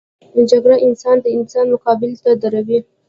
جګړه 0.51 0.75
انسان 0.87 1.15
د 1.21 1.25
انسان 1.37 1.65
مقابل 1.73 2.11
ته 2.23 2.29
دروي 2.43 2.79